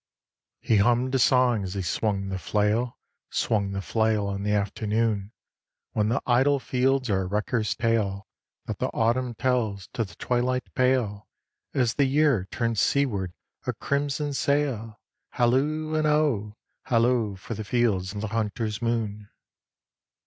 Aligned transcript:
III. 0.63 0.67
He 0.67 0.77
hummed 0.77 1.13
a 1.13 1.19
song 1.19 1.63
as 1.63 1.75
he 1.75 1.83
swung 1.83 2.29
the 2.29 2.39
flail, 2.39 2.97
Swung 3.29 3.69
the 3.71 3.83
flail 3.83 4.31
in 4.31 4.41
the 4.41 4.51
afternoon: 4.51 5.31
"When 5.91 6.09
the 6.09 6.23
idle 6.25 6.57
fields 6.59 7.07
are 7.11 7.21
a 7.21 7.25
wrecker's 7.27 7.75
tale, 7.75 8.25
That 8.65 8.79
the 8.79 8.87
Autumn 8.95 9.35
tells 9.35 9.89
to 9.93 10.03
the 10.03 10.15
twilight 10.15 10.73
pale, 10.73 11.27
As 11.75 11.93
the 11.93 12.05
Year 12.05 12.45
turns 12.49 12.81
seaward 12.81 13.33
a 13.67 13.73
crimson 13.73 14.33
sail, 14.33 14.99
Halloo 15.33 15.93
and 15.93 16.07
oh! 16.07 16.57
Hallo 16.85 17.35
for 17.35 17.53
the 17.53 17.63
fields 17.63 18.11
and 18.11 18.23
the 18.23 18.29
hunter's 18.29 18.81
moon!" 18.81 19.29